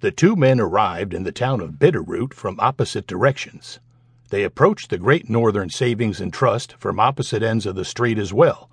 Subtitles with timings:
[0.00, 3.80] The two men arrived in the town of Bitterroot from opposite directions.
[4.30, 8.32] They approached the Great Northern Savings and Trust from opposite ends of the street as
[8.32, 8.70] well.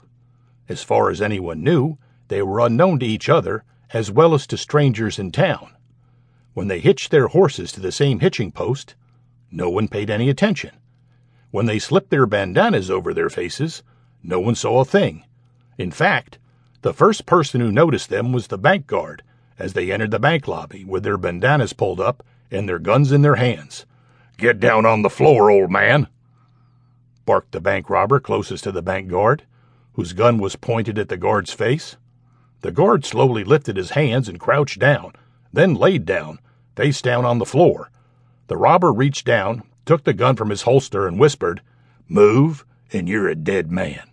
[0.69, 1.97] As far as anyone knew,
[2.29, 5.75] they were unknown to each other as well as to strangers in town.
[6.53, 8.95] When they hitched their horses to the same hitching post,
[9.51, 10.77] no one paid any attention.
[11.51, 13.83] When they slipped their bandanas over their faces,
[14.23, 15.25] no one saw a thing.
[15.77, 16.37] In fact,
[16.83, 19.23] the first person who noticed them was the bank guard
[19.59, 23.21] as they entered the bank lobby with their bandanas pulled up and their guns in
[23.21, 23.85] their hands.
[24.37, 26.07] Get down on the floor, old man,
[27.25, 29.43] barked the bank robber closest to the bank guard,
[29.93, 31.97] whose gun was pointed at the guard's face.
[32.61, 35.13] The guard slowly lifted his hands and crouched down,
[35.51, 36.39] then laid down,
[36.75, 37.91] face down on the floor.
[38.47, 41.61] The robber reached down, took the gun from his holster, and whispered,
[42.07, 44.09] Move, and you're a dead man.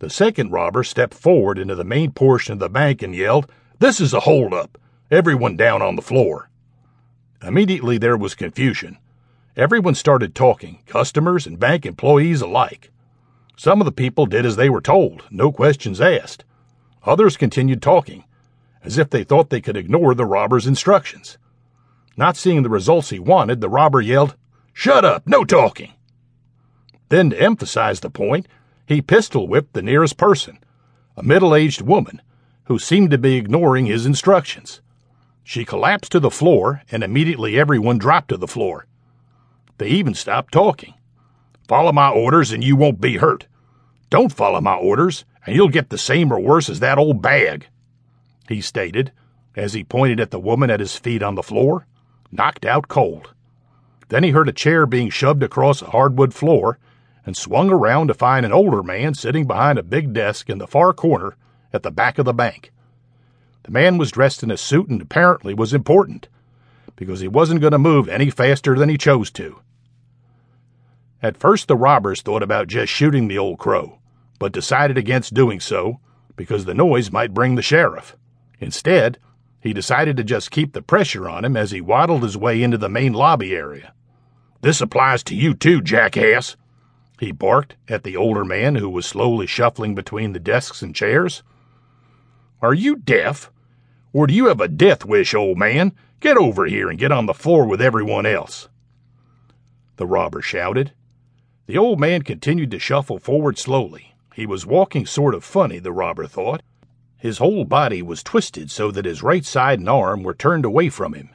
[0.00, 4.00] The second robber stepped forward into the main portion of the bank and yelled, This
[4.00, 4.78] is a holdup.
[5.10, 6.48] Everyone down on the floor.
[7.42, 8.96] Immediately there was confusion.
[9.54, 12.90] Everyone started talking, customers and bank employees alike.
[13.54, 16.42] Some of the people did as they were told, no questions asked.
[17.04, 18.24] Others continued talking,
[18.82, 21.36] as if they thought they could ignore the robber's instructions.
[22.16, 24.36] Not seeing the results he wanted, the robber yelled,
[24.72, 25.92] Shut up, no talking.
[27.10, 28.48] Then, to emphasize the point,
[28.86, 30.58] he pistol whipped the nearest person,
[31.14, 32.22] a middle aged woman,
[32.66, 34.80] who seemed to be ignoring his instructions.
[35.42, 38.86] She collapsed to the floor, and immediately everyone dropped to the floor.
[39.78, 40.94] They even stopped talking.
[41.68, 43.46] Follow my orders and you won't be hurt.
[44.10, 47.68] Don't follow my orders and you'll get the same or worse as that old bag,
[48.48, 49.12] he stated
[49.54, 51.86] as he pointed at the woman at his feet on the floor,
[52.30, 53.32] knocked out cold.
[54.08, 56.78] Then he heard a chair being shoved across a hardwood floor
[57.24, 60.66] and swung around to find an older man sitting behind a big desk in the
[60.66, 61.36] far corner
[61.76, 62.72] at the back of the bank.
[63.62, 66.28] The man was dressed in a suit and apparently was important,
[66.96, 69.60] because he wasn't going to move any faster than he chose to.
[71.22, 73.98] At first, the robbers thought about just shooting the old crow,
[74.40, 76.00] but decided against doing so
[76.34, 78.16] because the noise might bring the sheriff.
[78.60, 79.18] Instead,
[79.60, 82.78] he decided to just keep the pressure on him as he waddled his way into
[82.78, 83.92] the main lobby area.
[84.60, 86.56] This applies to you too, jackass,
[87.18, 91.42] he barked at the older man who was slowly shuffling between the desks and chairs.
[92.62, 93.50] Are you deaf?
[94.12, 95.92] Or do you have a death wish, old man?
[96.20, 98.68] Get over here and get on the floor with everyone else.
[99.96, 100.92] The robber shouted.
[101.66, 104.14] The old man continued to shuffle forward slowly.
[104.34, 106.62] He was walking sort of funny, the robber thought.
[107.16, 110.88] His whole body was twisted so that his right side and arm were turned away
[110.88, 111.30] from him.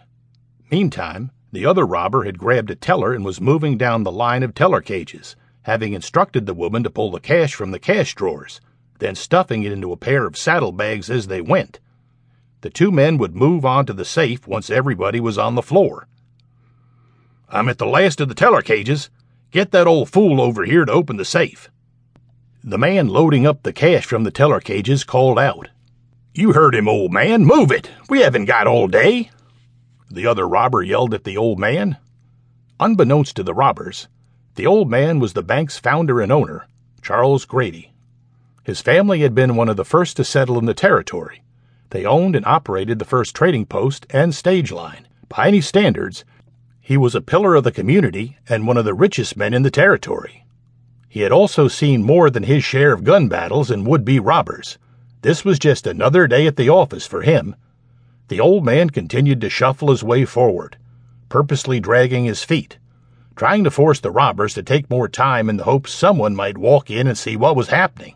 [0.72, 4.54] Meantime, the other robber had grabbed a teller and was moving down the line of
[4.54, 8.62] teller cages having instructed the woman to pull the cash from the cash drawers,
[9.02, 11.80] then stuffing it into a pair of saddlebags as they went.
[12.62, 16.08] The two men would move on to the safe once everybody was on the floor.
[17.50, 19.10] I'm at the last of the teller cages.
[19.50, 21.70] Get that old fool over here to open the safe.
[22.64, 25.70] The man loading up the cash from the teller cages called out.
[26.36, 27.44] You heard him, old man.
[27.44, 27.90] Move it.
[28.08, 29.32] We haven't got all day.
[30.12, 31.98] The other robber yelled at the old man.
[32.80, 34.08] Unbeknownst to the robbers,
[34.56, 36.68] the old man was the bank's founder and owner,
[37.02, 37.91] Charles Grady.
[38.64, 41.44] His family had been one of the first to settle in the territory.
[41.90, 45.08] They owned and operated the first trading post and stage line.
[45.28, 46.24] By any standards,
[46.80, 49.72] he was a pillar of the community and one of the richest men in the
[49.72, 50.46] territory.
[51.10, 54.78] He had also seen more than his share of gun battles and would be robbers.
[55.22, 57.56] This was just another day at the office for him.
[58.28, 60.78] The old man continued to shuffle his way forward,
[61.30, 62.78] purposely dragging his feet
[63.36, 66.92] trying to force the robbers to take more time in the hope someone might walk
[66.92, 68.14] in and see what was happening.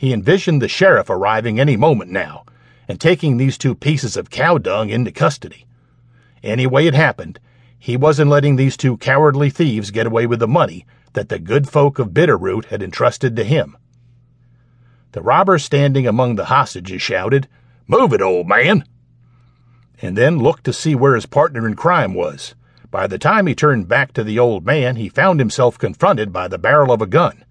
[0.00, 2.46] He envisioned the sheriff arriving any moment now
[2.88, 5.66] and taking these two pieces of cow dung into custody.
[6.42, 7.38] Any way it happened,
[7.78, 11.68] he wasn't letting these two cowardly thieves get away with the money that the good
[11.68, 13.76] folk of Bitterroot had entrusted to him.
[15.12, 17.46] The robber standing among the hostages shouted,
[17.86, 18.86] Move it, old man!
[20.00, 22.54] And then looked to see where his partner in crime was.
[22.90, 26.48] By the time he turned back to the old man, he found himself confronted by
[26.48, 27.44] the barrel of a gun.